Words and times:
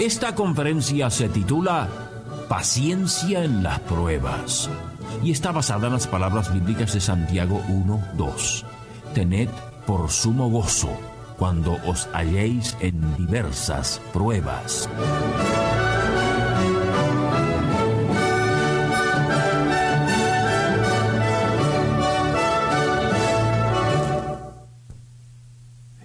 Esta 0.00 0.34
conferencia 0.34 1.10
se 1.10 1.28
titula 1.28 1.86
Paciencia 2.48 3.44
en 3.44 3.62
las 3.62 3.80
pruebas 3.80 4.70
y 5.22 5.30
está 5.30 5.52
basada 5.52 5.88
en 5.88 5.92
las 5.92 6.06
palabras 6.06 6.50
bíblicas 6.54 6.94
de 6.94 7.02
Santiago 7.02 7.62
1.2. 7.68 8.64
Tened 9.12 9.50
por 9.86 10.10
sumo 10.10 10.48
gozo 10.48 10.88
cuando 11.36 11.76
os 11.84 12.08
halléis 12.14 12.78
en 12.80 13.14
diversas 13.18 14.00
pruebas. 14.14 14.88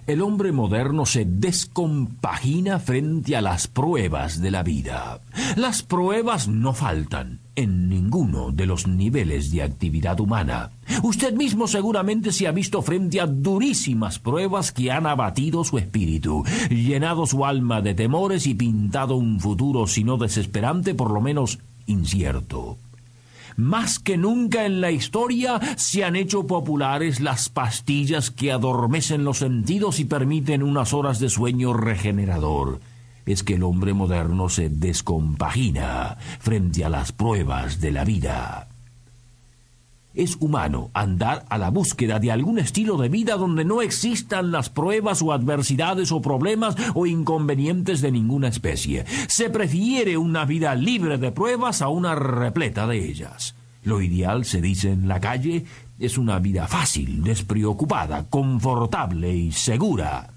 El 0.06 0.22
hombre 0.22 0.52
moderno 0.52 1.04
se 1.04 1.24
descompagina 1.24 2.78
frente 2.78 3.34
a 3.34 3.40
las 3.40 3.66
pruebas 3.66 4.40
de 4.40 4.52
la 4.52 4.62
vida. 4.62 5.20
Las 5.56 5.82
pruebas 5.82 6.46
no 6.46 6.74
faltan 6.74 7.40
en 7.56 7.88
ninguno 7.88 8.52
de 8.52 8.66
los 8.66 8.86
niveles 8.86 9.50
de 9.50 9.62
actividad 9.62 10.20
humana. 10.20 10.70
Usted 11.02 11.34
mismo 11.34 11.66
seguramente 11.66 12.30
se 12.30 12.46
ha 12.46 12.52
visto 12.52 12.82
frente 12.82 13.20
a 13.20 13.26
durísimas 13.26 14.20
pruebas 14.20 14.70
que 14.70 14.92
han 14.92 15.06
abatido 15.06 15.64
su 15.64 15.76
espíritu, 15.76 16.44
llenado 16.70 17.26
su 17.26 17.44
alma 17.44 17.82
de 17.82 17.94
temores 17.94 18.46
y 18.46 18.54
pintado 18.54 19.16
un 19.16 19.40
futuro, 19.40 19.88
si 19.88 20.04
no 20.04 20.18
desesperante, 20.18 20.94
por 20.94 21.10
lo 21.10 21.20
menos 21.20 21.58
incierto. 21.86 22.78
Más 23.56 23.98
que 23.98 24.18
nunca 24.18 24.66
en 24.66 24.82
la 24.82 24.90
historia 24.90 25.58
se 25.76 26.04
han 26.04 26.14
hecho 26.14 26.46
populares 26.46 27.20
las 27.20 27.48
pastillas 27.48 28.30
que 28.30 28.52
adormecen 28.52 29.24
los 29.24 29.38
sentidos 29.38 29.98
y 29.98 30.04
permiten 30.04 30.62
unas 30.62 30.92
horas 30.92 31.20
de 31.20 31.30
sueño 31.30 31.72
regenerador. 31.72 32.80
Es 33.24 33.42
que 33.42 33.54
el 33.54 33.62
hombre 33.62 33.94
moderno 33.94 34.48
se 34.50 34.68
descompagina 34.68 36.18
frente 36.38 36.84
a 36.84 36.90
las 36.90 37.12
pruebas 37.12 37.80
de 37.80 37.92
la 37.92 38.04
vida. 38.04 38.68
Es 40.16 40.38
humano 40.40 40.90
andar 40.94 41.44
a 41.50 41.58
la 41.58 41.68
búsqueda 41.68 42.18
de 42.18 42.32
algún 42.32 42.58
estilo 42.58 42.96
de 42.96 43.10
vida 43.10 43.36
donde 43.36 43.66
no 43.66 43.82
existan 43.82 44.50
las 44.50 44.70
pruebas 44.70 45.20
o 45.20 45.32
adversidades 45.32 46.10
o 46.10 46.22
problemas 46.22 46.74
o 46.94 47.06
inconvenientes 47.06 48.00
de 48.00 48.10
ninguna 48.10 48.48
especie. 48.48 49.04
Se 49.28 49.50
prefiere 49.50 50.16
una 50.16 50.46
vida 50.46 50.74
libre 50.74 51.18
de 51.18 51.32
pruebas 51.32 51.82
a 51.82 51.88
una 51.88 52.14
repleta 52.14 52.86
de 52.86 53.06
ellas. 53.06 53.54
Lo 53.82 54.00
ideal, 54.00 54.46
se 54.46 54.62
dice 54.62 54.90
en 54.90 55.06
la 55.06 55.20
calle, 55.20 55.66
es 55.98 56.16
una 56.16 56.38
vida 56.38 56.66
fácil, 56.66 57.22
despreocupada, 57.22 58.24
confortable 58.28 59.34
y 59.36 59.52
segura. 59.52 60.35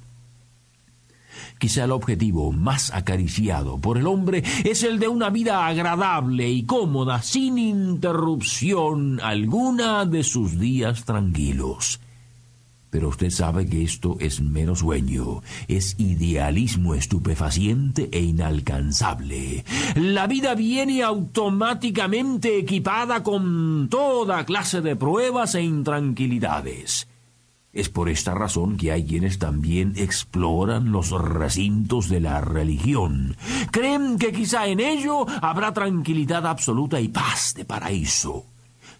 Quizá 1.58 1.84
el 1.86 1.92
objetivo 1.92 2.52
más 2.52 2.94
acariciado 2.94 3.78
por 3.78 3.98
el 3.98 4.08
hombre 4.08 4.44
es 4.64 4.84
el 4.84 5.00
de 5.00 5.08
una 5.08 5.30
vida 5.30 5.68
agradable 5.68 6.50
y 6.50 6.64
cómoda, 6.64 7.22
sin 7.22 7.58
interrupción 7.58 9.20
alguna 9.22 10.06
de 10.06 10.24
sus 10.24 10.60
días 10.60 11.06
tranquilos. 11.06 12.00
Pero 12.90 13.10
usted 13.10 13.30
sabe 13.30 13.68
que 13.68 13.84
esto 13.84 14.18
es 14.20 14.42
menos 14.42 14.80
sueño, 14.80 15.44
es 15.68 15.96
idealismo 16.00 16.96
estupefaciente 16.96 18.10
e 18.12 18.22
inalcanzable. 18.22 19.64
La 19.96 20.26
vida 20.26 20.56
viene 20.56 21.04
automáticamente 21.04 22.58
equipada 22.58 23.22
con 23.22 23.90
toda 23.90 24.44
clase 24.46 24.82
de 24.82 24.96
pruebas 24.96 25.54
e 25.54 25.62
intranquilidades. 25.62 27.08
Es 27.72 27.88
por 27.88 28.10
esta 28.10 28.34
razón 28.34 28.78
que 28.78 28.92
hay 28.92 29.06
quienes 29.06 29.38
también 29.38 29.94
exploran 29.96 30.92
los 30.92 31.12
recintos 31.12 32.10
de 32.10 32.20
la 32.20 32.42
religión. 32.42 33.38
Creen 33.72 34.18
que 34.18 34.32
quizá 34.32 34.66
en 34.68 34.80
ello 34.80 35.28
habrá 35.42 35.72
tranquilidad 35.72 36.48
absoluta 36.48 37.00
y 37.00 37.10
paz 37.10 37.54
de 37.56 37.66
paraíso. 37.66 38.46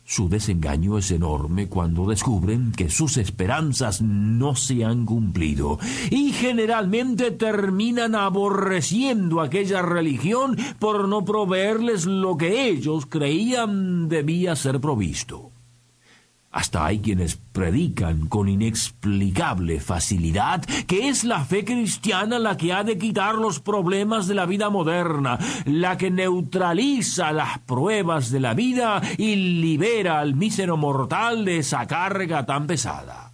Su 0.06 0.30
desengaño 0.30 0.98
es 0.98 1.10
enorme 1.12 1.68
cuando 1.68 2.08
descubren 2.08 2.72
que 2.72 2.90
sus 2.90 3.18
esperanzas 3.18 4.02
no 4.02 4.56
se 4.56 4.84
han 4.84 5.06
cumplido 5.06 5.80
y 6.10 6.32
generalmente 6.32 7.32
terminan 7.32 8.16
aborreciendo 8.16 9.42
aquella 9.42 9.82
religión 9.82 10.58
por 10.80 11.08
no 11.08 11.26
proveerles 11.26 12.06
lo 12.06 12.38
que 12.38 12.70
ellos 12.70 13.06
creían 13.08 14.10
debía 14.10 14.56
ser 14.56 14.80
provisto. 14.80 15.52
Hasta 16.52 16.86
hay 16.86 17.00
quienes 17.00 17.36
predican 17.36 18.28
con 18.28 18.50
inexplicable 18.50 19.80
facilidad 19.80 20.64
que 20.88 21.08
es 21.08 21.24
la 21.24 21.46
fe 21.46 21.64
cristiana 21.64 22.40
la 22.40 22.58
que 22.58 22.74
ha 22.74 22.84
de 22.84 22.98
quitar 22.98 23.36
los 23.36 23.60
problemas 23.60 24.28
de 24.28 24.34
la 24.34 24.48
vida 24.48 24.72
moderna, 24.72 25.38
la 25.66 25.98
que 25.98 26.10
neutraliza 26.10 27.32
las 27.32 27.60
pruebas 27.60 28.32
de 28.32 28.40
la 28.40 28.56
vida 28.56 29.00
y 29.18 29.36
libera 29.36 30.20
al 30.20 30.36
mísero 30.36 30.76
mortal 30.76 31.46
de 31.46 31.60
esa 31.60 31.86
carga 31.86 32.46
tan 32.48 32.66
pesada. 32.66 33.30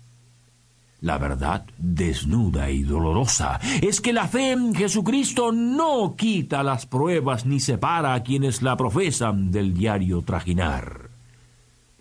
La 1.00 1.18
verdad 1.18 1.66
desnuda 1.78 2.70
y 2.70 2.84
dolorosa 2.84 3.60
es 3.82 4.02
que 4.02 4.12
la 4.12 4.28
fe 4.28 4.54
en 4.54 4.74
Jesucristo 4.74 5.52
no 5.52 6.16
quita 6.18 6.64
las 6.64 6.86
pruebas 6.86 7.46
ni 7.46 7.60
separa 7.60 8.14
a 8.14 8.24
quienes 8.24 8.62
la 8.62 8.76
profesan 8.76 9.52
del 9.52 9.74
diario 9.74 10.24
trajinar. 10.24 11.05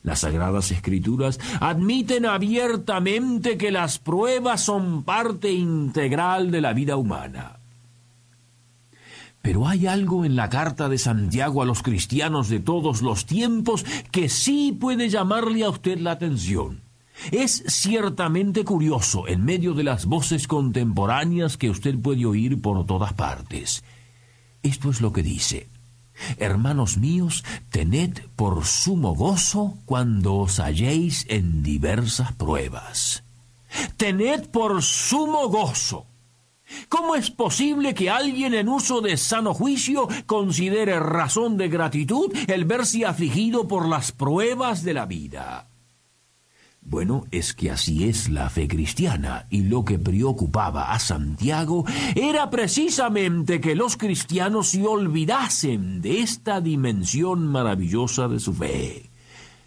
Las 0.05 0.21
Sagradas 0.21 0.71
Escrituras 0.71 1.41
admiten 1.61 2.27
abiertamente 2.27 3.57
que 3.57 3.71
las 3.71 3.99
pruebas 3.99 4.61
son 4.61 5.03
parte 5.03 5.51
integral 5.51 6.51
de 6.51 6.61
la 6.61 6.75
vida 6.75 6.97
humana. 6.97 7.59
Pero 9.41 9.67
hay 9.67 9.87
algo 9.87 10.27
en 10.27 10.37
la 10.37 10.51
carta 10.51 10.91
de 10.91 10.99
Santiago 10.99 11.63
a 11.63 11.65
los 11.65 11.83
cristianos 11.83 12.51
de 12.51 12.61
todos 12.61 13.01
los 13.01 13.25
tiempos 13.25 13.87
que 14.13 14.29
sí 14.29 14.77
puede 14.79 15.09
llamarle 15.09 15.65
a 15.65 15.71
usted 15.71 15.99
la 15.99 16.13
atención. 16.13 16.83
Es 17.33 17.65
ciertamente 17.67 18.63
curioso 18.63 19.27
en 19.27 19.43
medio 19.43 19.73
de 19.73 19.85
las 19.85 20.05
voces 20.05 20.47
contemporáneas 20.47 21.57
que 21.57 21.71
usted 21.71 21.99
puede 21.99 22.27
oír 22.27 22.61
por 22.61 22.85
todas 22.85 23.15
partes. 23.15 23.83
Esto 24.63 24.91
es 24.91 25.01
lo 25.01 25.15
que 25.15 25.23
dice. 25.23 25.69
Hermanos 26.39 26.97
míos, 26.97 27.45
tened 27.71 28.21
por 28.37 28.65
sumo 28.65 29.15
gozo 29.15 29.79
cuando 29.85 30.37
os 30.37 30.61
halléis 30.61 31.27
en 31.29 31.63
diversas 31.63 32.33
pruebas. 32.33 33.25
Tened 33.97 34.49
por 34.49 34.83
sumo 34.83 35.49
gozo. 35.49 36.07
¿Cómo 36.89 37.15
es 37.15 37.31
posible 37.31 37.95
que 37.95 38.11
alguien 38.11 38.55
en 38.55 38.69
uso 38.69 39.01
de 39.01 39.17
sano 39.17 39.55
juicio 39.55 40.09
considere 40.27 40.99
razón 40.99 41.57
de 41.57 41.69
gratitud 41.69 42.33
el 42.49 42.65
verse 42.65 43.05
afligido 43.05 43.69
por 43.69 43.89
las 43.89 44.13
pruebas 44.13 44.83
de 44.83 44.95
la 44.95 45.07
vida? 45.07 45.69
Bueno, 46.87 47.25
es 47.31 47.55
que 47.55 47.71
así 47.71 48.05
es 48.05 48.28
la 48.28 48.50
fe 48.50 48.69
cristiana, 48.69 49.47
y 49.49 49.62
lo 49.62 49.84
que 49.84 49.99
preocupaba 49.99 50.93
a 50.93 50.99
Santiago 50.99 51.84
era 52.15 52.50
precisamente 52.50 53.61
que 53.61 53.75
los 53.75 53.97
cristianos 53.97 54.69
se 54.69 54.87
olvidasen 54.87 56.03
de 56.03 56.20
esta 56.20 56.61
dimensión 56.61 57.47
maravillosa 57.47 58.29
de 58.29 58.38
su 58.38 58.53
fe. 58.53 59.13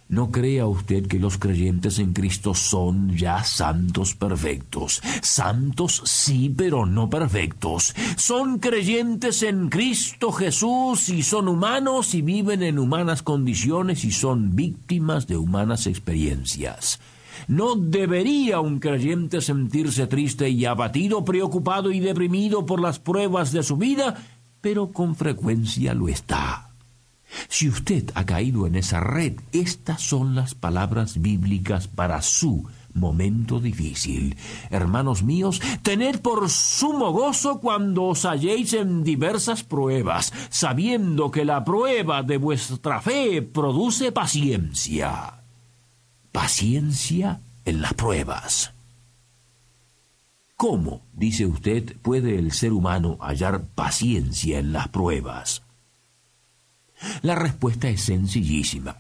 No 0.10 0.32
crea 0.32 0.68
usted 0.68 1.06
que 1.06 1.20
los 1.20 1.38
creyentes 1.38 2.00
en 2.00 2.14
Cristo 2.14 2.54
son 2.54 3.18
ya 3.18 3.44
santos 3.44 4.16
perfectos. 4.16 5.02
Santos 5.22 6.02
sí, 6.06 6.54
pero 6.56 6.86
no 6.86 7.10
perfectos. 7.10 7.94
Son 8.16 8.60
creyentes 8.60 9.44
en 9.44 9.68
Cristo 9.68 10.32
Jesús 10.32 11.10
y 11.10 11.24
son 11.24 11.50
humanos 11.50 12.14
y 12.14 12.22
viven 12.22 12.64
en 12.64 12.80
humanas 12.80 13.22
condiciones 13.22 14.06
y 14.06 14.12
son 14.12 14.56
víctimas 14.56 15.28
de 15.28 15.36
humanas 15.36 15.88
experiencias. 15.88 17.02
No 17.50 17.76
debería 17.76 18.62
un 18.62 18.80
creyente 18.80 19.42
sentirse 19.42 20.08
triste 20.08 20.50
y 20.50 20.64
abatido, 20.64 21.26
preocupado 21.26 21.92
y 21.92 22.00
deprimido 22.00 22.66
por 22.66 22.80
las 22.80 23.00
pruebas 23.00 23.52
de 23.52 23.62
su 23.62 23.76
vida, 23.76 24.16
pero 24.62 24.94
con 24.94 25.18
frecuencia 25.18 25.94
lo 25.94 26.08
está. 26.08 26.67
Si 27.50 27.70
usted 27.70 28.12
ha 28.16 28.26
caído 28.26 28.68
en 28.68 28.76
esa 28.76 29.00
red, 29.00 29.40
estas 29.52 30.02
son 30.02 30.36
las 30.36 30.56
palabras 30.56 31.22
bíblicas 31.22 31.88
para 31.88 32.22
su 32.22 32.68
momento 32.94 33.60
difícil. 33.60 34.36
Hermanos 34.70 35.24
míos, 35.24 35.62
tened 35.84 36.20
por 36.20 36.50
sumo 36.50 37.12
gozo 37.12 37.60
cuando 37.60 38.06
os 38.06 38.26
halléis 38.26 38.74
en 38.74 39.04
diversas 39.04 39.64
pruebas, 39.64 40.34
sabiendo 40.50 41.32
que 41.32 41.46
la 41.46 41.64
prueba 41.64 42.24
de 42.24 42.38
vuestra 42.38 43.02
fe 43.02 43.42
produce 43.42 44.12
paciencia. 44.12 45.36
Paciencia 46.32 47.40
en 47.66 47.82
las 47.82 47.94
pruebas. 47.94 48.74
¿Cómo, 50.56 51.02
dice 51.14 51.46
usted, 51.46 51.96
puede 52.02 52.40
el 52.40 52.52
ser 52.52 52.74
humano 52.74 53.18
hallar 53.22 53.62
paciencia 53.76 54.58
en 54.58 54.74
las 54.74 54.88
pruebas? 54.88 55.62
La 57.22 57.36
respuesta 57.36 57.90
es 57.90 58.02
sencillísima. 58.02 58.98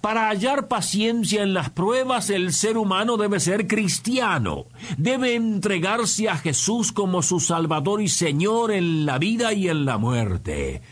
Para 0.00 0.28
hallar 0.28 0.68
paciencia 0.68 1.42
en 1.42 1.52
las 1.52 1.70
pruebas, 1.70 2.30
el 2.30 2.52
ser 2.52 2.78
humano 2.78 3.16
debe 3.16 3.38
ser 3.38 3.66
cristiano, 3.66 4.66
debe 4.96 5.34
entregarse 5.34 6.28
a 6.28 6.36
Jesús 6.36 6.92
como 6.92 7.22
su 7.22 7.40
Salvador 7.40 8.00
y 8.00 8.08
Señor 8.08 8.72
en 8.72 9.04
la 9.04 9.18
vida 9.18 9.52
y 9.52 9.68
en 9.68 9.84
la 9.84 9.98
muerte. 9.98 10.82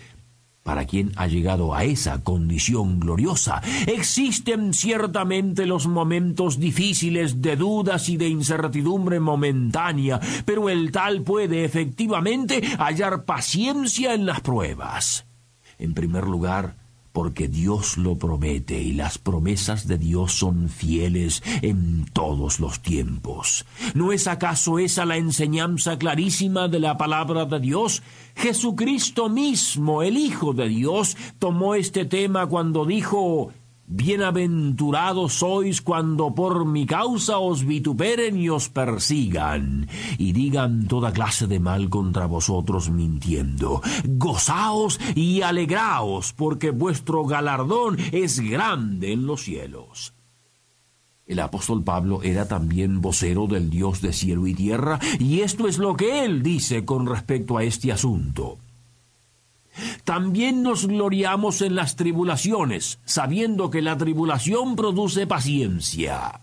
Para 0.63 0.85
quien 0.85 1.13
ha 1.15 1.29
llegado 1.29 1.75
a 1.75 1.85
esa 1.85 2.25
condición 2.25 2.99
gloriosa, 2.99 3.63
existen 3.87 4.75
ciertamente 4.75 5.65
los 5.65 5.87
momentos 5.87 6.59
difíciles 6.59 7.41
de 7.41 7.55
dudas 7.55 8.09
y 8.09 8.17
de 8.17 8.29
incertidumbre 8.29 9.21
momentánea, 9.21 10.19
pero 10.45 10.69
el 10.69 10.91
tal 10.91 11.23
puede 11.23 11.65
efectivamente 11.65 12.61
hallar 12.79 13.25
paciencia 13.25 14.13
en 14.13 14.27
las 14.27 14.41
pruebas. 14.41 15.25
En 15.79 15.95
primer 15.95 16.27
lugar, 16.27 16.77
porque 17.17 17.49
Dios 17.49 17.97
lo 17.97 18.17
promete 18.17 18.79
y 18.79 18.93
las 18.93 19.17
promesas 19.17 19.89
de 19.89 19.97
Dios 19.97 20.33
son 20.33 20.69
fieles 20.69 21.43
en 21.63 22.05
todos 22.13 22.61
los 22.61 22.81
tiempos. 22.81 23.65
¿No 23.95 24.13
es 24.13 24.27
acaso 24.27 24.79
esa 24.79 25.07
la 25.07 25.17
enseñanza 25.17 25.97
clarísima 25.97 26.69
de 26.69 26.79
la 26.79 26.99
palabra 26.99 27.47
de 27.47 27.59
Dios? 27.59 28.03
Jesucristo 28.35 29.31
mismo, 29.31 30.03
el 30.03 30.19
Hijo 30.19 30.53
de 30.53 30.69
Dios, 30.69 31.17
tomó 31.39 31.75
este 31.75 32.05
tema 32.05 32.47
cuando 32.47 32.85
dijo 32.85 33.51
Bienaventurados 33.89 35.35
sois 35.35 35.81
cuando 35.81 36.35
por 36.35 36.67
mi 36.67 36.87
causa 36.87 37.39
os 37.39 37.65
vituperen 37.65 38.37
y 38.37 38.49
os 38.49 38.69
persigan, 38.69 39.87
y 40.19 40.33
digan 40.33 40.89
toda 40.89 41.13
clase 41.13 41.47
de 41.47 41.61
mal 41.61 41.89
contra 41.89 42.27
vosotros 42.27 42.91
mintiendo. 42.91 43.81
Gozaos 44.05 44.99
y 45.15 45.43
alegraos, 45.43 46.33
porque 46.33 46.73
vuestro 46.73 47.27
galardón 47.27 47.97
es 48.11 48.41
grande 48.41 49.13
en 49.13 49.25
los 49.25 49.45
cielos. 49.45 50.15
El 51.25 51.39
apóstol 51.39 51.85
Pablo 51.85 52.25
era 52.25 52.49
también 52.49 53.01
vocero 53.01 53.47
del 53.47 53.71
Dios 53.71 54.01
de 54.01 54.13
cielo 54.13 54.49
y 54.49 54.55
tierra, 54.55 54.99
y 55.21 55.43
esto 55.43 55.69
es 55.69 55.79
lo 55.79 55.97
que 55.97 56.25
él 56.25 56.43
dice 56.43 56.85
con 56.85 57.07
respecto 57.07 57.57
a 57.57 57.63
este 57.63 57.93
asunto. 57.93 58.59
También 60.05 60.63
nos 60.63 60.87
gloriamos 60.87 61.63
en 61.63 61.75
las 61.75 61.97
tribulaciones, 61.97 62.99
sabiendo 63.05 63.71
que 63.71 63.83
la 63.83 63.97
tribulación 63.97 64.77
produce 64.77 65.27
paciencia. 65.27 66.41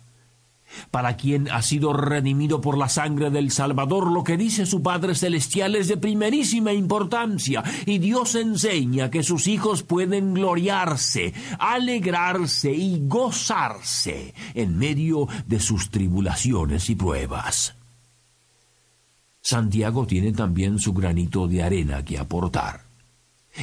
Para 0.92 1.18
quien 1.18 1.50
ha 1.50 1.62
sido 1.62 1.94
redimido 1.94 2.62
por 2.62 2.78
la 2.78 2.90
sangre 2.90 3.30
del 3.30 3.52
Salvador, 3.52 4.12
lo 4.12 4.24
que 4.24 4.38
dice 4.38 4.66
su 4.66 4.82
Padre 4.82 5.16
Celestial 5.16 5.76
es 5.76 5.88
de 5.88 5.98
primerísima 5.98 6.74
importancia, 6.74 7.64
y 7.86 8.00
Dios 8.00 8.36
enseña 8.36 9.12
que 9.12 9.24
sus 9.24 9.48
hijos 9.48 9.84
pueden 9.84 10.34
gloriarse, 10.34 11.34
alegrarse 11.60 12.72
y 12.72 13.04
gozarse 13.08 14.34
en 14.54 14.78
medio 14.78 15.28
de 15.46 15.60
sus 15.60 15.90
tribulaciones 15.90 16.90
y 16.90 16.96
pruebas. 16.96 17.76
Santiago 19.42 20.08
tiene 20.08 20.32
también 20.32 20.80
su 20.80 20.94
granito 20.94 21.48
de 21.48 21.64
arena 21.64 22.04
que 22.04 22.18
aportar 22.18 22.83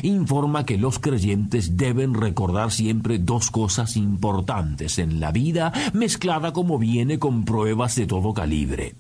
informa 0.03 0.65
que 0.65 0.79
los 0.79 0.99
creyentes 0.99 1.77
deben 1.77 2.15
recordar 2.15 2.71
siempre 2.71 3.19
dos 3.19 3.51
cosas 3.51 3.97
importantes 3.97 4.99
en 4.99 5.21
la 5.21 5.33
vida, 5.33 5.73
mezclada 5.93 6.53
como 6.53 6.79
viene 6.79 7.19
con 7.19 7.45
pruebas 7.45 7.97
de 7.97 8.07
todo 8.07 8.33
calibre. 8.33 8.95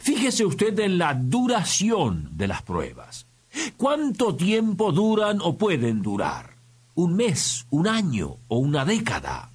Fíjese 0.00 0.44
usted 0.44 0.78
en 0.78 0.98
la 0.98 1.14
duración 1.14 2.30
de 2.32 2.48
las 2.48 2.62
pruebas. 2.62 3.26
¿Cuánto 3.76 4.34
tiempo 4.36 4.92
duran 4.92 5.38
o 5.42 5.56
pueden 5.56 6.02
durar? 6.02 6.50
¿Un 6.94 7.14
mes, 7.16 7.66
un 7.70 7.88
año 7.88 8.36
o 8.48 8.58
una 8.58 8.84
década? 8.84 9.49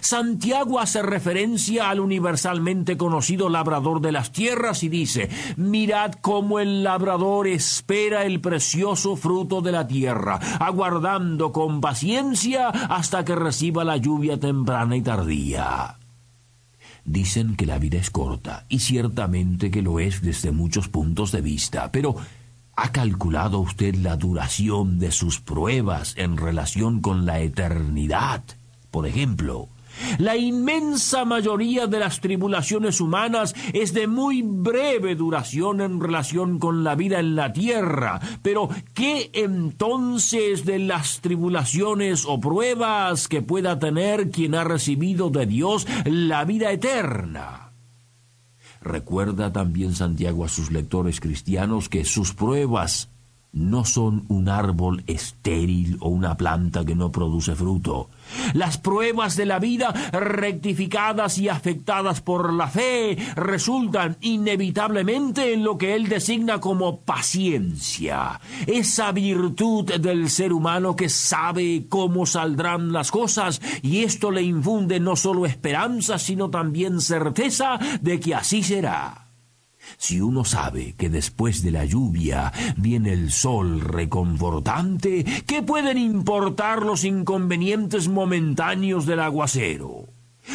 Santiago 0.00 0.80
hace 0.80 1.02
referencia 1.02 1.90
al 1.90 2.00
universalmente 2.00 2.96
conocido 2.96 3.48
labrador 3.48 4.00
de 4.00 4.12
las 4.12 4.32
tierras 4.32 4.82
y 4.82 4.88
dice, 4.88 5.28
mirad 5.56 6.12
cómo 6.20 6.60
el 6.60 6.82
labrador 6.82 7.46
espera 7.46 8.24
el 8.24 8.40
precioso 8.40 9.16
fruto 9.16 9.60
de 9.60 9.72
la 9.72 9.86
tierra, 9.86 10.38
aguardando 10.60 11.52
con 11.52 11.80
paciencia 11.80 12.68
hasta 12.68 13.24
que 13.24 13.34
reciba 13.34 13.84
la 13.84 13.96
lluvia 13.96 14.38
temprana 14.38 14.96
y 14.96 15.02
tardía. 15.02 15.98
Dicen 17.04 17.56
que 17.56 17.64
la 17.64 17.78
vida 17.78 17.98
es 17.98 18.10
corta, 18.10 18.66
y 18.68 18.80
ciertamente 18.80 19.70
que 19.70 19.80
lo 19.80 19.98
es 19.98 20.20
desde 20.20 20.52
muchos 20.52 20.88
puntos 20.88 21.32
de 21.32 21.40
vista, 21.40 21.90
pero 21.90 22.16
¿ha 22.76 22.92
calculado 22.92 23.60
usted 23.60 23.94
la 23.94 24.16
duración 24.16 24.98
de 24.98 25.10
sus 25.10 25.40
pruebas 25.40 26.14
en 26.18 26.36
relación 26.36 27.00
con 27.00 27.24
la 27.24 27.40
eternidad? 27.40 28.44
Por 28.90 29.06
ejemplo, 29.06 29.68
la 30.18 30.36
inmensa 30.36 31.24
mayoría 31.24 31.86
de 31.86 31.98
las 31.98 32.20
tribulaciones 32.20 33.00
humanas 33.00 33.54
es 33.72 33.92
de 33.94 34.06
muy 34.06 34.42
breve 34.42 35.14
duración 35.14 35.80
en 35.80 36.00
relación 36.00 36.58
con 36.58 36.84
la 36.84 36.94
vida 36.94 37.20
en 37.20 37.36
la 37.36 37.52
tierra. 37.52 38.20
Pero, 38.42 38.68
¿qué 38.94 39.30
entonces 39.32 40.64
de 40.64 40.78
las 40.78 41.20
tribulaciones 41.20 42.24
o 42.26 42.40
pruebas 42.40 43.28
que 43.28 43.42
pueda 43.42 43.78
tener 43.78 44.30
quien 44.30 44.54
ha 44.54 44.64
recibido 44.64 45.30
de 45.30 45.46
Dios 45.46 45.86
la 46.04 46.44
vida 46.44 46.70
eterna? 46.72 47.72
Recuerda 48.80 49.52
también 49.52 49.94
Santiago 49.94 50.44
a 50.44 50.48
sus 50.48 50.70
lectores 50.70 51.20
cristianos 51.20 51.88
que 51.88 52.04
sus 52.04 52.32
pruebas 52.32 53.10
no 53.52 53.84
son 53.84 54.24
un 54.28 54.48
árbol 54.48 55.02
estéril 55.06 55.96
o 56.00 56.08
una 56.08 56.36
planta 56.36 56.84
que 56.84 56.94
no 56.94 57.10
produce 57.10 57.54
fruto. 57.54 58.10
Las 58.52 58.78
pruebas 58.78 59.36
de 59.36 59.46
la 59.46 59.58
vida, 59.58 59.92
rectificadas 60.12 61.38
y 61.38 61.48
afectadas 61.48 62.20
por 62.20 62.52
la 62.52 62.68
fe, 62.68 63.16
resultan 63.36 64.16
inevitablemente 64.20 65.54
en 65.54 65.64
lo 65.64 65.78
que 65.78 65.94
él 65.94 66.08
designa 66.08 66.60
como 66.60 67.00
paciencia, 67.00 68.40
esa 68.66 69.12
virtud 69.12 69.94
del 69.94 70.30
ser 70.30 70.52
humano 70.52 70.94
que 70.94 71.08
sabe 71.08 71.86
cómo 71.88 72.26
saldrán 72.26 72.92
las 72.92 73.10
cosas 73.10 73.60
y 73.82 74.04
esto 74.04 74.30
le 74.30 74.42
infunde 74.42 75.00
no 75.00 75.16
solo 75.16 75.46
esperanza, 75.46 76.18
sino 76.18 76.50
también 76.50 77.00
certeza 77.00 77.78
de 78.00 78.20
que 78.20 78.34
así 78.34 78.62
será. 78.62 79.27
Si 79.96 80.20
uno 80.20 80.44
sabe 80.44 80.94
que 80.96 81.08
después 81.08 81.62
de 81.62 81.70
la 81.70 81.84
lluvia 81.84 82.52
viene 82.76 83.12
el 83.12 83.30
sol 83.30 83.80
reconfortante, 83.80 85.24
¿qué 85.46 85.62
pueden 85.62 85.98
importar 85.98 86.84
los 86.84 87.04
inconvenientes 87.04 88.08
momentáneos 88.08 89.06
del 89.06 89.20
aguacero? 89.20 90.06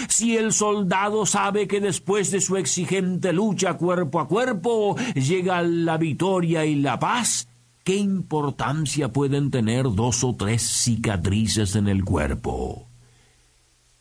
Si 0.09 0.37
el 0.37 0.53
soldado 0.53 1.25
sabe 1.25 1.67
que 1.67 1.79
después 1.79 2.31
de 2.31 2.41
su 2.41 2.57
exigente 2.57 3.31
lucha 3.31 3.75
cuerpo 3.75 4.19
a 4.19 4.27
cuerpo 4.27 4.95
llega 5.13 5.61
la 5.61 5.97
victoria 5.97 6.65
y 6.65 6.75
la 6.75 6.99
paz, 6.99 7.47
¿qué 7.83 7.95
importancia 7.95 9.09
pueden 9.09 9.51
tener 9.51 9.83
dos 9.93 10.23
o 10.23 10.35
tres 10.35 10.63
cicatrices 10.63 11.75
en 11.75 11.87
el 11.87 12.03
cuerpo? 12.03 12.87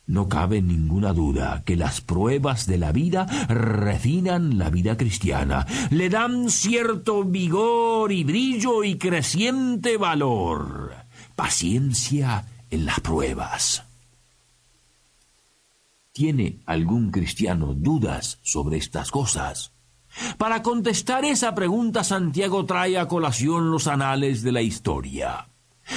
No 0.07 0.29
cabe 0.29 0.61
ninguna 0.61 1.13
duda 1.13 1.63
que 1.65 1.77
las 1.77 2.01
pruebas 2.01 2.67
de 2.67 2.77
la 2.77 2.93
vida 2.93 3.27
refinan 3.49 4.59
la 4.59 4.69
vida 4.69 4.97
cristiana, 4.97 5.67
le 5.91 6.09
dan 6.11 6.51
cierto 6.51 7.25
vigor 7.25 8.11
y 8.11 8.25
brillo 8.25 8.83
y 8.83 8.99
creciente 8.99 9.97
valor. 9.97 10.93
Paciencia 11.37 12.47
en 12.71 12.85
las 12.85 13.01
pruebas. 13.01 13.85
¿Tiene 16.13 16.59
algún 16.67 17.11
cristiano 17.11 17.73
dudas 17.73 18.39
sobre 18.43 18.77
estas 18.77 19.11
cosas? 19.11 19.73
Para 20.37 20.63
contestar 20.63 21.25
esa 21.25 21.55
pregunta, 21.55 22.05
Santiago 22.05 22.67
trae 22.67 22.99
a 22.99 23.09
colación 23.09 23.71
los 23.71 23.87
anales 23.87 24.43
de 24.43 24.53
la 24.53 24.61
historia. 24.61 25.49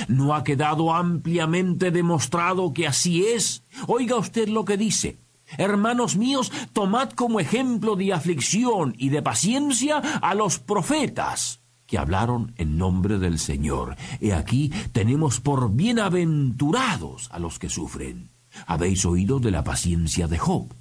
¿No 0.08 0.34
ha 0.34 0.44
quedado 0.44 0.94
ampliamente 0.94 1.92
demostrado 1.92 2.74
que 2.74 2.88
así 2.88 3.26
es? 3.26 3.64
Oiga 3.88 4.18
usted 4.18 4.48
lo 4.48 4.66
que 4.66 4.78
dice. 4.78 5.18
Hermanos 5.58 6.16
míos, 6.16 6.52
tomad 6.74 7.12
como 7.12 7.40
ejemplo 7.40 7.96
de 7.96 8.14
aflicción 8.14 8.96
y 8.98 9.10
de 9.10 9.22
paciencia 9.22 9.98
a 9.98 10.34
los 10.34 10.60
profetas 10.60 11.62
que 11.86 11.98
hablaron 12.00 12.54
en 12.58 12.78
nombre 12.78 13.20
del 13.20 13.38
Señor. 13.38 13.96
He 14.20 14.34
aquí 14.34 14.72
tenemos 14.92 15.40
por 15.40 15.72
bienaventurados 15.72 17.30
a 17.32 17.40
los 17.40 17.60
que 17.60 17.70
sufren. 17.70 18.32
Habéis 18.66 19.06
oído 19.06 19.40
de 19.40 19.52
la 19.52 19.64
paciencia 19.64 20.28
de 20.28 20.40
Job 20.40 20.74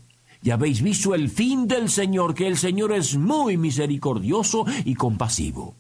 y 0.43 0.51
habéis 0.51 0.83
visto 0.83 1.15
el 1.15 1.31
fin 1.31 1.67
del 1.67 1.89
Señor, 1.89 2.35
que 2.35 2.47
el 2.47 2.59
Señor 2.59 2.93
es 2.93 3.17
muy 3.17 3.57
misericordioso 3.57 4.67
y 4.85 4.95
compasivo. 4.95 5.75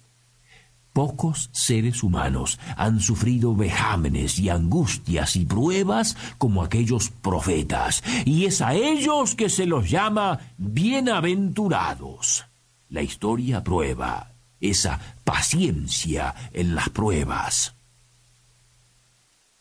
Pocos 0.94 1.50
seres 1.50 2.04
humanos 2.04 2.60
han 2.76 3.00
sufrido 3.00 3.56
vejámenes 3.56 4.38
y 4.38 4.48
angustias 4.48 5.34
y 5.34 5.44
pruebas 5.44 6.16
como 6.38 6.62
aquellos 6.62 7.10
profetas, 7.10 8.04
y 8.24 8.44
es 8.44 8.62
a 8.62 8.74
ellos 8.74 9.34
que 9.34 9.48
se 9.48 9.66
los 9.66 9.90
llama 9.90 10.38
bienaventurados. 10.56 12.44
La 12.90 13.02
historia 13.02 13.64
prueba 13.64 14.30
esa 14.60 15.00
paciencia 15.24 16.32
en 16.52 16.76
las 16.76 16.90
pruebas. 16.90 17.74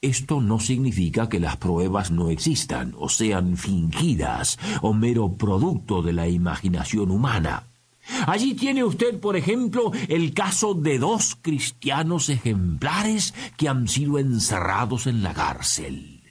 Esto 0.01 0.39
no 0.39 0.59
significa 0.59 1.29
que 1.29 1.39
las 1.39 1.57
pruebas 1.57 2.11
no 2.11 2.29
existan, 2.29 2.93
o 2.95 3.09
sean 3.09 3.57
fingidas, 3.57 4.59
o 4.83 4.93
mero 4.93 5.33
producto 5.33 6.03
de 6.03 6.13
la 6.13 6.27
imaginación 6.27 7.09
humana. 7.09 7.72
Allí 8.27 8.53
tiene 8.53 8.83
usted, 8.83 9.19
por 9.19 9.35
ejemplo, 9.35 9.91
el 10.09 10.33
caso 10.33 10.73
de 10.73 10.99
dos 10.99 11.37
cristianos 11.41 12.29
ejemplares 12.29 13.33
que 13.57 13.69
han 13.69 13.87
sido 13.87 14.19
encerrados 14.19 15.07
en 15.07 15.23
la 15.23 15.33
cárcel. 15.33 16.21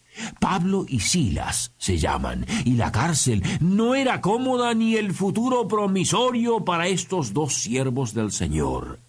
Pablo 0.40 0.84
y 0.88 1.00
Silas 1.00 1.72
se 1.78 1.98
llaman, 1.98 2.46
y 2.64 2.72
la 2.72 2.92
cárcel 2.92 3.42
no 3.60 3.94
era 3.94 4.20
cómoda 4.20 4.74
ni 4.74 4.96
el 4.96 5.14
futuro 5.14 5.66
promisorio 5.66 6.64
para 6.64 6.86
estos 6.86 7.32
dos 7.32 7.54
siervos 7.54 8.12
del 8.12 8.30
Señor. 8.30 9.00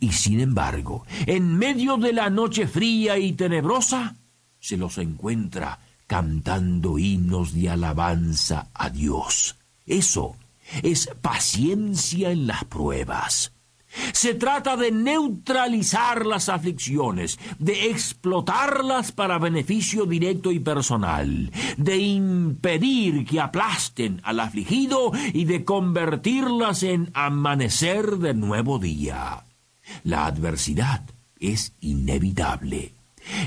Y 0.00 0.12
sin 0.12 0.40
embargo, 0.40 1.06
en 1.26 1.56
medio 1.56 1.96
de 1.96 2.12
la 2.12 2.30
noche 2.30 2.66
fría 2.66 3.18
y 3.18 3.32
tenebrosa, 3.32 4.16
se 4.60 4.76
los 4.76 4.98
encuentra 4.98 5.78
cantando 6.06 6.98
himnos 6.98 7.54
de 7.54 7.70
alabanza 7.70 8.68
a 8.74 8.90
Dios. 8.90 9.56
Eso 9.86 10.36
es 10.82 11.10
paciencia 11.20 12.30
en 12.30 12.46
las 12.46 12.64
pruebas. 12.64 13.52
Se 14.12 14.34
trata 14.34 14.76
de 14.76 14.92
neutralizar 14.92 16.26
las 16.26 16.48
aflicciones, 16.48 17.38
de 17.58 17.90
explotarlas 17.90 19.12
para 19.12 19.38
beneficio 19.38 20.04
directo 20.04 20.52
y 20.52 20.60
personal, 20.60 21.50
de 21.76 21.96
impedir 21.96 23.24
que 23.24 23.40
aplasten 23.40 24.20
al 24.24 24.40
afligido 24.40 25.12
y 25.32 25.46
de 25.46 25.64
convertirlas 25.64 26.82
en 26.82 27.10
amanecer 27.14 28.18
de 28.18 28.34
nuevo 28.34 28.78
día. 28.78 29.44
La 30.04 30.26
adversidad 30.26 31.04
es 31.40 31.72
inevitable. 31.80 32.97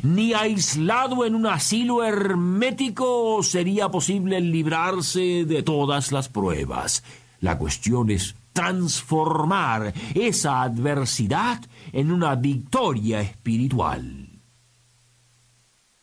Ni 0.04 0.34
aislado 0.34 1.26
en 1.26 1.36
un 1.36 1.48
asilo 1.48 2.04
hermético 2.04 3.42
sería 3.44 3.90
posible 3.90 4.40
librarse 4.42 5.46
de 5.46 5.64
todas 5.64 6.12
las 6.12 6.30
pruebas. 6.30 7.04
La 7.40 7.58
cuestión 7.58 8.10
es 8.10 8.36
transformar 8.54 9.94
esa 10.14 10.62
adversidad 10.62 11.62
en 11.94 12.12
una 12.12 12.36
victoria 12.36 13.22
espiritual. 13.22 14.28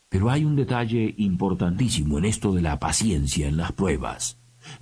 Pero 0.09 0.31
hay 0.31 0.45
un 0.45 0.57
detalle 0.57 1.15
importantísimo 1.19 2.19
en 2.19 2.25
esto 2.25 2.53
de 2.53 2.63
la 2.63 2.79
paciencia 2.79 3.47
en 3.47 3.59
las 3.59 3.73
pruebas 3.73 4.38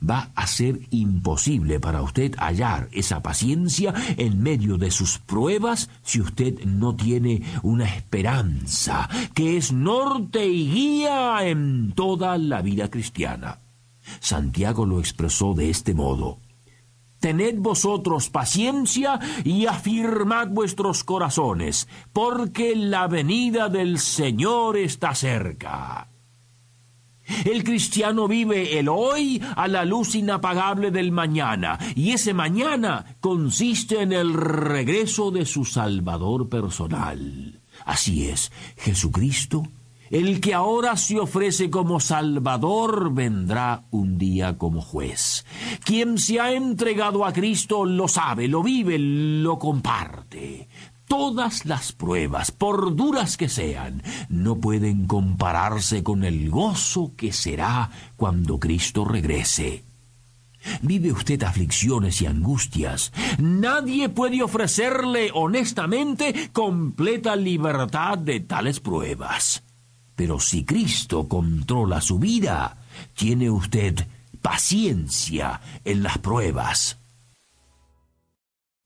va 0.09 0.31
a 0.35 0.47
ser 0.47 0.81
imposible 0.91 1.81
para 1.81 2.03
usted 2.03 2.35
hallar 2.39 2.89
esa 2.93 3.23
paciencia 3.23 3.95
en 4.17 4.43
medio 4.43 4.79
de 4.79 4.91
sus 4.91 5.19
pruebas 5.19 5.89
si 6.03 6.21
usted 6.21 6.65
no 6.65 6.95
tiene 6.95 7.43
una 7.63 7.85
esperanza 7.85 9.09
que 9.35 9.57
es 9.57 9.73
norte 9.73 10.47
y 10.47 10.71
guía 10.71 11.47
en 11.47 11.93
toda 11.95 12.39
la 12.39 12.63
vida 12.63 12.91
cristiana. 12.91 13.61
Santiago 14.21 14.87
lo 14.87 15.01
expresó 15.01 15.55
de 15.55 15.71
este 15.71 15.95
modo. 15.95 16.39
Tened 17.21 17.59
vosotros 17.59 18.29
paciencia 18.29 19.19
y 19.43 19.67
afirmad 19.67 20.49
vuestros 20.49 21.03
corazones, 21.03 21.89
porque 22.13 22.77
la 22.77 23.09
venida 23.09 23.69
del 23.69 23.99
Señor 23.99 24.77
está 24.77 25.15
cerca. 25.15 26.09
El 27.45 27.65
cristiano 27.65 28.29
vive 28.29 28.79
el 28.79 28.89
hoy 28.89 29.43
a 29.57 29.69
la 29.69 29.85
luz 29.85 30.15
inapagable 30.15 30.91
del 30.91 31.13
mañana, 31.13 31.79
y 31.95 32.13
ese 32.13 32.35
mañana 32.35 33.17
consiste 33.21 34.03
en 34.03 34.13
el 34.13 34.35
regreso 34.35 35.31
de 35.31 35.45
su 35.45 35.65
Salvador 35.65 36.49
personal. 36.49 37.61
Así 37.85 38.29
es, 38.29 38.53
Jesucristo, 38.77 39.65
el 40.11 40.41
que 40.41 40.55
ahora 40.55 40.97
se 40.97 41.19
ofrece 41.19 41.69
como 41.69 41.99
Salvador, 41.99 43.13
vendrá 43.13 43.85
un 43.91 44.19
día 44.19 44.57
como 44.57 44.81
juez. 44.81 45.45
Quien 45.85 46.19
se 46.19 46.41
ha 46.41 46.53
entregado 46.53 47.25
a 47.25 47.33
Cristo 47.33 47.85
lo 47.85 48.07
sabe, 48.07 48.47
lo 48.47 48.63
vive, 48.63 48.99
lo 48.99 49.59
comparte. 49.59 50.69
Todas 51.09 51.65
las 51.67 51.93
pruebas, 51.93 52.51
por 52.51 52.97
duras 52.97 53.37
que 53.37 53.49
sean, 53.49 54.03
no 54.29 54.57
pueden 54.57 55.07
compararse 55.07 56.03
con 56.03 56.25
el 56.25 56.51
gozo 56.51 57.13
que 57.17 57.33
será 57.33 57.91
cuando 58.17 58.59
Cristo 58.59 59.05
regrese. 59.05 59.85
Vive 60.83 61.13
usted 61.13 61.43
aflicciones 61.45 62.21
y 62.23 62.27
angustias. 62.27 63.13
Nadie 63.39 64.09
puede 64.09 64.43
ofrecerle 64.43 65.31
honestamente 65.33 66.51
completa 66.53 67.37
libertad 67.37 68.19
de 68.19 68.41
tales 68.41 68.81
pruebas. 68.81 69.63
Pero 70.17 70.41
si 70.41 70.65
Cristo 70.65 71.29
controla 71.29 72.01
su 72.01 72.19
vida, 72.19 72.79
tiene 73.15 73.51
usted 73.51 74.07
paciencia 74.43 75.61
en 75.85 76.03
las 76.03 76.19
pruebas. 76.19 76.99